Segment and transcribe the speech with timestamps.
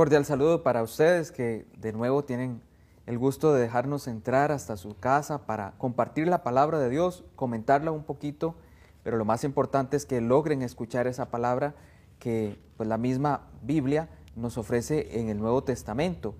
[0.00, 2.62] cordial saludo para ustedes que de nuevo tienen
[3.04, 7.90] el gusto de dejarnos entrar hasta su casa para compartir la palabra de Dios, comentarla
[7.90, 8.54] un poquito,
[9.02, 11.74] pero lo más importante es que logren escuchar esa palabra
[12.18, 16.34] que pues, la misma Biblia nos ofrece en el Nuevo Testamento.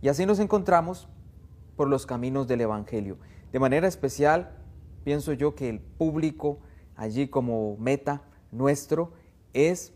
[0.00, 1.08] Y así nos encontramos
[1.74, 3.18] por los caminos del Evangelio.
[3.50, 4.56] De manera especial,
[5.02, 6.60] pienso yo que el público
[6.94, 8.22] allí como meta
[8.52, 9.14] nuestro
[9.52, 9.94] es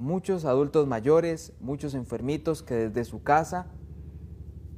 [0.00, 3.66] muchos adultos mayores, muchos enfermitos que desde su casa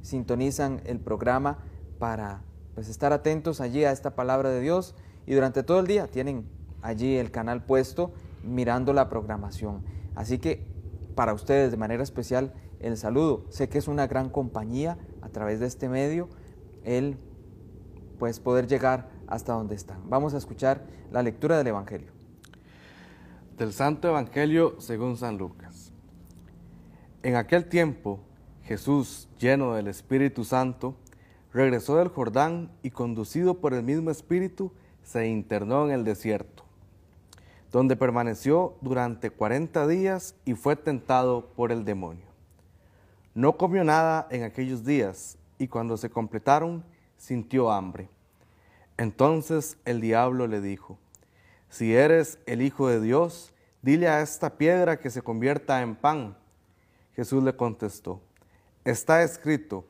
[0.01, 1.59] sintonizan el programa
[1.97, 2.43] para
[2.75, 6.45] pues, estar atentos allí a esta palabra de Dios y durante todo el día tienen
[6.81, 8.11] allí el canal puesto
[8.43, 9.83] mirando la programación.
[10.13, 10.67] Así que
[11.15, 13.45] para ustedes de manera especial el saludo.
[13.49, 16.27] Sé que es una gran compañía a través de este medio
[16.83, 17.17] el
[18.19, 20.09] pues poder llegar hasta donde están.
[20.09, 22.12] Vamos a escuchar la lectura del Evangelio.
[23.57, 25.91] Del Santo Evangelio según San Lucas.
[27.21, 28.19] En aquel tiempo,
[28.63, 30.95] Jesús, lleno del Espíritu Santo,
[31.53, 34.71] regresó del Jordán y conducido por el mismo Espíritu,
[35.03, 36.63] se internó en el desierto,
[37.71, 42.25] donde permaneció durante cuarenta días y fue tentado por el demonio.
[43.35, 46.83] No comió nada en aquellos días y cuando se completaron
[47.17, 48.09] sintió hambre.
[48.97, 50.97] Entonces el diablo le dijo,
[51.73, 56.37] si eres el Hijo de Dios, dile a esta piedra que se convierta en pan.
[57.15, 58.21] Jesús le contestó,
[58.85, 59.83] está escrito,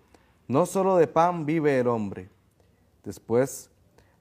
[0.48, 2.30] no solo de pan vive el hombre.
[3.04, 3.70] Después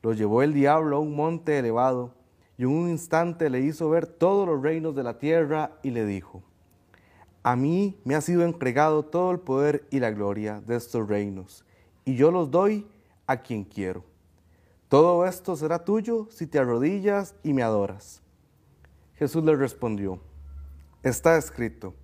[0.02, 2.12] lo llevó el diablo a un monte elevado
[2.58, 6.04] y en un instante le hizo ver todos los reinos de la tierra y le
[6.04, 6.42] dijo,
[7.44, 11.64] a mí me ha sido entregado todo el poder y la gloria de estos reinos,
[12.04, 12.88] y yo los doy
[13.28, 14.11] a quien quiero.
[14.92, 18.20] Todo esto será tuyo si te arrodillas y me adoras.
[19.14, 20.20] Jesús le respondió,
[21.03, 21.94] está escrito,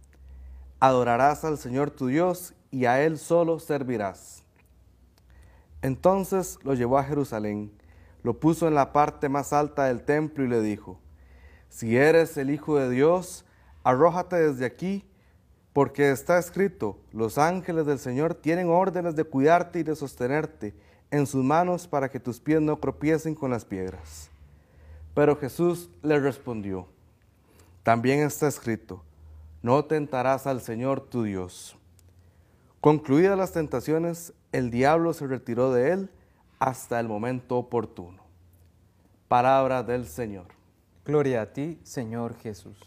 [0.81, 4.43] adorarás al Señor tu Dios y a Él solo servirás.
[5.83, 7.71] Entonces lo llevó a Jerusalén,
[8.23, 10.99] lo puso en la parte más alta del templo y le dijo,
[11.69, 13.45] si eres el Hijo de Dios,
[13.85, 15.05] arrójate desde aquí,
[15.75, 20.75] porque está escrito, los ángeles del Señor tienen órdenes de cuidarte y de sostenerte
[21.11, 24.31] en sus manos para que tus pies no tropiecen con las piedras.
[25.15, 26.87] Pero Jesús le respondió,
[27.83, 29.03] también está escrito,
[29.63, 31.77] no tentarás al Señor tu Dios.
[32.81, 36.11] Concluidas las tentaciones, el diablo se retiró de él
[36.59, 38.23] hasta el momento oportuno.
[39.27, 40.47] Palabra del Señor.
[41.05, 42.79] Gloria a ti, Señor Jesús.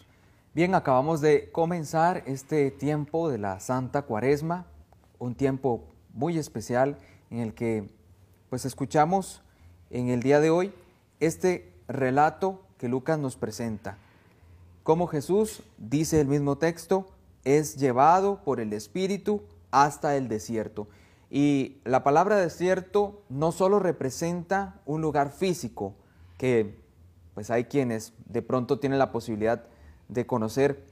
[0.53, 4.65] Bien, acabamos de comenzar este tiempo de la Santa Cuaresma,
[5.17, 5.83] un tiempo
[6.13, 6.97] muy especial
[7.29, 7.89] en el que
[8.51, 9.41] pues escuchamos
[9.91, 10.73] en el día de hoy
[11.22, 13.97] este relato que Lucas nos presenta.
[14.84, 17.07] Cómo Jesús, dice el mismo texto,
[17.45, 19.41] es llevado por el Espíritu
[19.72, 20.90] hasta el desierto.
[21.29, 25.95] Y la palabra desierto no solo representa un lugar físico,
[26.38, 26.78] que
[27.34, 29.63] pues hay quienes de pronto tienen la posibilidad
[30.09, 30.84] de conocer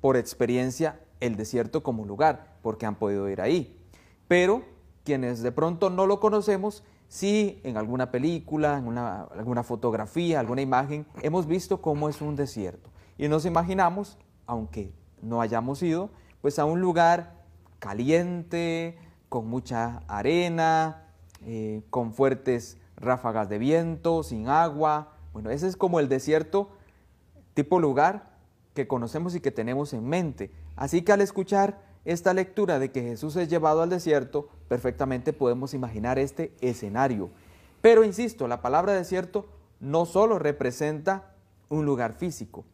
[0.00, 3.78] por experiencia el desierto como lugar, porque han podido ir ahí.
[4.26, 4.64] Pero
[5.04, 11.06] quienes de pronto no lo conocemos, Sí, en alguna película, en alguna fotografía, alguna imagen,
[11.22, 12.90] hemos visto cómo es un desierto.
[13.16, 16.10] Y nos imaginamos, aunque no hayamos ido,
[16.42, 17.34] pues a un lugar
[17.78, 21.04] caliente, con mucha arena,
[21.44, 25.12] eh, con fuertes ráfagas de viento, sin agua.
[25.32, 26.70] Bueno, ese es como el desierto
[27.54, 28.36] tipo lugar
[28.74, 30.50] que conocemos y que tenemos en mente.
[30.76, 35.74] Así que al escuchar esta lectura de que Jesús es llevado al desierto, perfectamente podemos
[35.74, 37.30] imaginar este escenario.
[37.82, 39.46] Pero insisto, la palabra desierto
[39.80, 41.34] no solo representa
[41.68, 42.64] un lugar físico,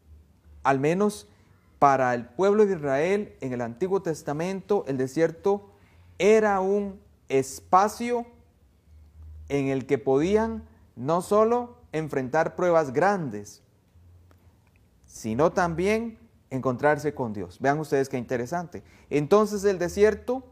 [0.62, 1.26] al menos
[1.78, 5.70] para el pueblo de Israel en el Antiguo Testamento el desierto
[6.18, 8.26] era un espacio
[9.48, 10.62] en el que podían
[10.94, 13.62] no solo enfrentar pruebas grandes,
[15.06, 16.18] sino también
[16.52, 17.58] encontrarse con Dios.
[17.60, 18.82] Vean ustedes qué interesante.
[19.08, 20.44] Entonces el desierto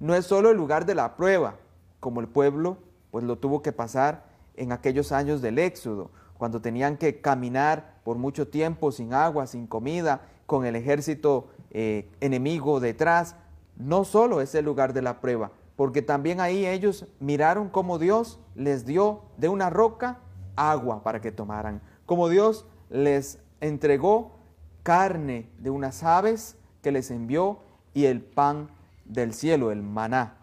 [0.00, 1.56] no es solo el lugar de la prueba,
[2.00, 2.78] como el pueblo
[3.10, 4.24] pues lo tuvo que pasar
[4.56, 9.66] en aquellos años del Éxodo, cuando tenían que caminar por mucho tiempo sin agua, sin
[9.66, 13.36] comida, con el ejército eh, enemigo detrás.
[13.76, 18.40] No solo es el lugar de la prueba, porque también ahí ellos miraron cómo Dios
[18.54, 20.18] les dio de una roca
[20.56, 24.39] agua para que tomaran, como Dios les entregó
[24.82, 27.60] carne de unas aves que les envió
[27.94, 28.68] y el pan
[29.04, 30.36] del cielo, el maná.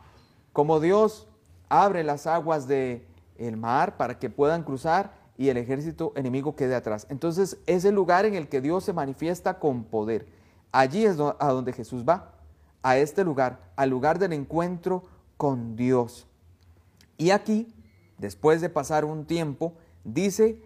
[0.54, 1.28] Como Dios
[1.70, 3.06] abre las aguas del
[3.38, 7.06] el mar para que puedan cruzar y el ejército enemigo quede atrás.
[7.10, 10.28] Entonces es el lugar en el que Dios se manifiesta con poder.
[10.72, 12.34] Allí es a donde Jesús va,
[12.82, 15.04] a este lugar, al lugar del encuentro
[15.38, 16.28] con Dios.
[17.18, 17.74] Y aquí,
[18.18, 19.74] después de pasar un tiempo,
[20.04, 20.62] dice,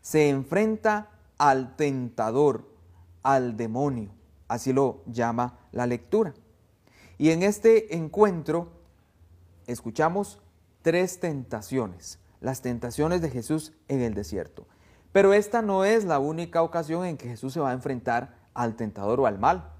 [0.00, 2.68] se enfrenta al tentador,
[3.22, 4.10] al demonio.
[4.48, 6.34] Así lo llama la lectura.
[7.18, 8.72] Y en este encuentro
[9.66, 10.40] escuchamos
[10.82, 14.66] tres tentaciones, las tentaciones de Jesús en el desierto.
[15.12, 18.76] Pero esta no es la única ocasión en que Jesús se va a enfrentar al
[18.76, 19.70] tentador o al mal.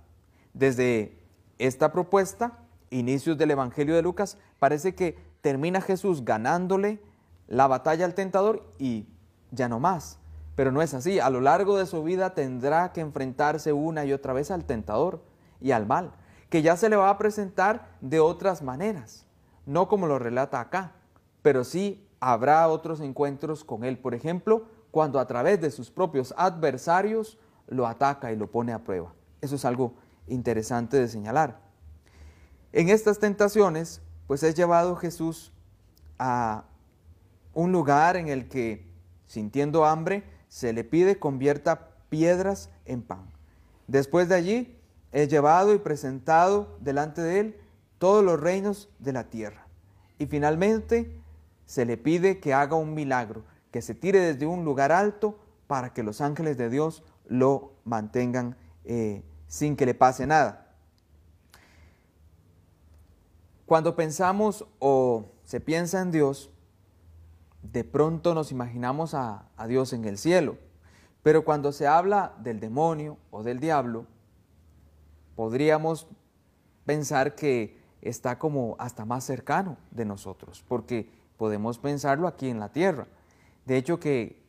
[0.52, 1.19] Desde
[1.58, 2.58] esta propuesta,
[2.90, 7.00] inicios del Evangelio de Lucas, parece que termina Jesús ganándole
[7.46, 9.06] la batalla al tentador y
[9.50, 10.19] ya no más.
[10.59, 11.21] Pero no es así.
[11.21, 15.23] A lo largo de su vida tendrá que enfrentarse una y otra vez al tentador
[15.61, 16.11] y al mal,
[16.51, 19.25] que ya se le va a presentar de otras maneras,
[19.67, 20.95] no como lo relata acá,
[21.43, 23.99] pero sí habrá otros encuentros con él.
[23.99, 27.39] Por ejemplo, cuando a través de sus propios adversarios
[27.69, 29.15] lo ataca y lo pone a prueba.
[29.41, 29.95] Eso es algo
[30.27, 31.61] interesante de señalar.
[32.73, 35.53] En estas tentaciones, pues es llevado Jesús
[36.19, 36.65] a
[37.55, 38.93] un lugar en el que,
[39.29, 43.31] sintiendo hambre, se le pide convierta piedras en pan.
[43.87, 44.77] Después de allí
[45.12, 47.61] es llevado y presentado delante de él
[47.99, 49.67] todos los reinos de la tierra.
[50.19, 51.21] Y finalmente
[51.67, 55.93] se le pide que haga un milagro, que se tire desde un lugar alto para
[55.93, 60.75] que los ángeles de Dios lo mantengan eh, sin que le pase nada.
[63.67, 66.50] Cuando pensamos o se piensa en Dios,
[67.63, 70.57] de pronto nos imaginamos a, Dios en el cielo.
[71.23, 74.07] Pero cuando se habla del demonio o del diablo,
[75.35, 76.07] podríamos
[76.87, 82.71] pensar que está como hasta más cercano de nosotros, porque podemos pensarlo aquí en la
[82.71, 83.07] tierra.
[83.67, 84.43] De hecho que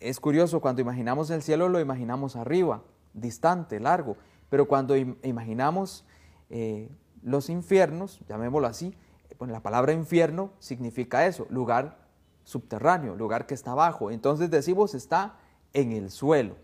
[0.00, 2.82] es curioso, cuando imaginamos el cielo lo imaginamos arriba,
[3.14, 4.16] distante, largo,
[4.48, 6.04] pero cuando imaginamos
[6.48, 6.88] eh,
[7.22, 8.94] los infiernos, llamémoslo así,
[9.38, 12.09] pues la palabra infierno significa eso, lugar
[12.50, 14.10] subterráneo, lugar que está abajo.
[14.10, 15.36] Entonces decimos está
[15.72, 16.56] en el suelo.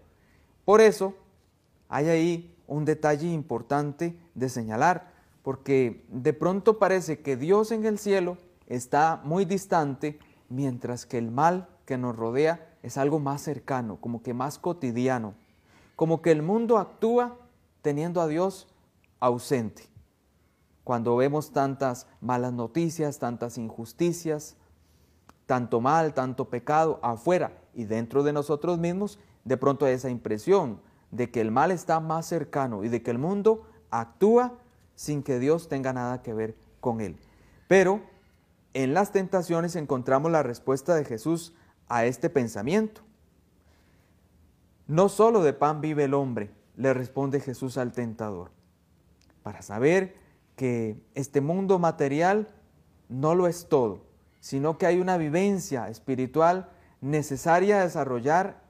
[0.65, 1.15] Por eso
[1.89, 5.13] hay ahí un detalle importante de señalar,
[5.45, 8.37] porque de pronto parece que Dios en el cielo
[8.67, 10.19] está muy distante,
[10.49, 15.35] mientras que el mal que nos rodea es algo más cercano, como que más cotidiano,
[15.95, 17.37] como que el mundo actúa
[17.81, 18.67] teniendo a Dios
[19.21, 19.85] ausente.
[20.83, 24.57] Cuando vemos tantas malas noticias, tantas injusticias,
[25.47, 31.31] tanto mal, tanto pecado afuera y dentro de nosotros mismos, de pronto esa impresión de
[31.31, 34.55] que el mal está más cercano y de que el mundo actúa
[34.97, 37.17] sin que Dios tenga nada que ver con él.
[37.69, 38.01] Pero
[38.75, 41.55] en las tentaciones encontramos la respuesta de Jesús
[41.89, 43.03] a este pensamiento.
[44.87, 48.51] No solo de pan vive el hombre, le responde Jesús al tentador,
[49.43, 50.17] para saber
[50.57, 52.49] que este mundo material
[53.09, 54.03] no lo es todo,
[54.41, 56.69] sino que hay una vivencia espiritual
[57.01, 58.63] necesaria a desarrollar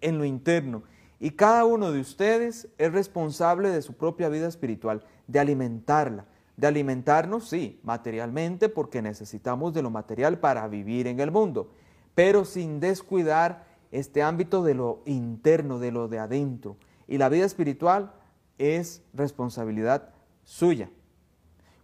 [0.00, 0.82] en lo interno.
[1.18, 6.24] Y cada uno de ustedes es responsable de su propia vida espiritual, de alimentarla,
[6.56, 11.70] de alimentarnos, sí, materialmente, porque necesitamos de lo material para vivir en el mundo,
[12.14, 16.76] pero sin descuidar este ámbito de lo interno, de lo de adentro.
[17.06, 18.12] Y la vida espiritual
[18.58, 20.10] es responsabilidad
[20.44, 20.90] suya.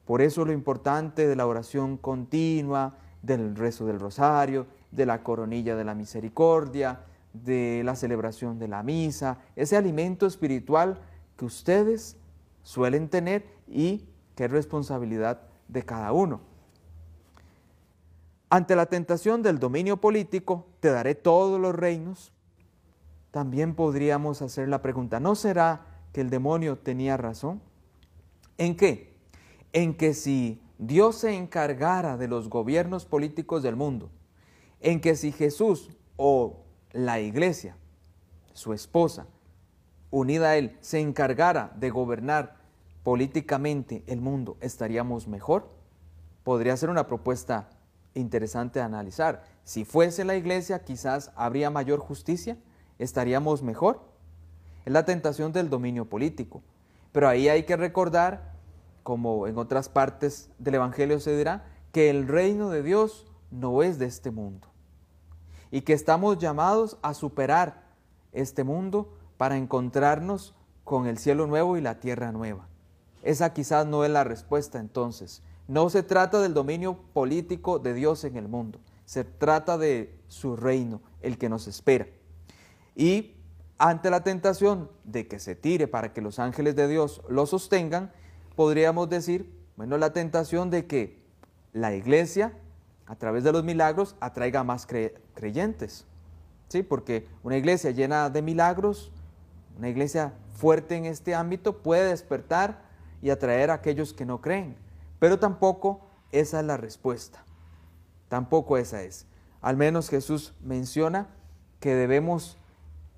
[0.07, 5.75] Por eso lo importante de la oración continua, del rezo del rosario, de la coronilla
[5.75, 7.01] de la misericordia,
[7.33, 11.01] de la celebración de la misa, ese alimento espiritual
[11.37, 12.17] que ustedes
[12.63, 16.41] suelen tener y que es responsabilidad de cada uno.
[18.49, 22.33] Ante la tentación del dominio político, te daré todos los reinos.
[23.33, 27.61] También podríamos hacer la pregunta, ¿no será que el demonio tenía razón?
[28.57, 29.16] ¿En qué?
[29.77, 34.11] En que si Dios se encargara de los gobiernos políticos del mundo,
[34.81, 37.77] en que si Jesús o la iglesia,
[38.55, 39.27] su esposa,
[40.11, 42.57] unida a él, se encargara de gobernar
[43.03, 45.69] políticamente el mundo, ¿estaríamos mejor?
[46.43, 47.69] Podría ser una propuesta
[48.15, 49.45] interesante de analizar.
[49.65, 52.57] Si fuese la iglesia, quizás habría mayor justicia,
[52.99, 54.01] estaríamos mejor.
[54.87, 56.63] Es la tentación del dominio político.
[57.13, 58.56] Pero ahí hay que recordar
[59.07, 64.01] como en otras partes del Evangelio se dirá, que el reino de Dios no es
[64.01, 64.67] de este mundo
[65.71, 67.85] y que estamos llamados a superar
[68.33, 72.67] este mundo para encontrarnos con el cielo nuevo y la tierra nueva.
[73.23, 75.41] Esa quizás no es la respuesta entonces.
[75.69, 80.57] No se trata del dominio político de Dios en el mundo, se trata de su
[80.57, 82.09] reino, el que nos espera.
[82.97, 83.37] Y
[83.79, 88.11] ante la tentación de que se tire para que los ángeles de Dios lo sostengan,
[88.57, 91.23] podríamos decir, bueno, la tentación de que
[91.73, 92.55] la iglesia,
[93.07, 94.87] a través de los milagros, atraiga más
[95.35, 96.07] creyentes.
[96.69, 96.83] ¿Sí?
[96.83, 99.13] Porque una iglesia llena de milagros,
[99.79, 102.83] una iglesia fuerte en este ámbito, puede despertar
[103.23, 104.77] y atraer a aquellos que no creen.
[105.21, 106.01] Pero tampoco
[106.33, 107.45] esa es la respuesta.
[108.29, 109.27] Tampoco esa es.
[109.61, 111.29] Al menos Jesús menciona
[111.79, 112.59] que debemos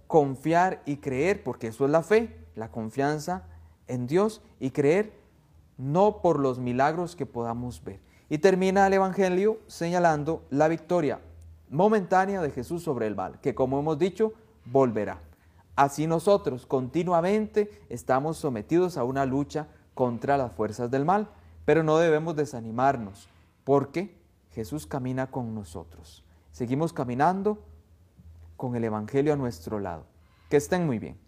[0.07, 3.45] confiar y creer, porque eso es la fe, la confianza
[3.87, 5.12] en Dios y creer
[5.78, 8.00] no por los milagros que podamos ver.
[8.28, 11.20] Y termina el Evangelio señalando la victoria
[11.70, 14.32] momentánea de Jesús sobre el mal, que como hemos dicho,
[14.66, 15.20] volverá.
[15.76, 21.28] Así nosotros continuamente estamos sometidos a una lucha contra las fuerzas del mal,
[21.64, 23.28] pero no debemos desanimarnos,
[23.64, 24.16] porque
[24.52, 26.25] Jesús camina con nosotros.
[26.52, 27.62] Seguimos caminando
[28.56, 30.04] con el Evangelio a nuestro lado.
[30.50, 31.18] Que estén muy bien.